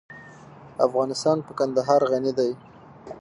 افغانستان 0.87 1.37
په 1.45 1.51
کندهار 1.59 2.01
غني 2.11 2.31
دی. 2.37 2.51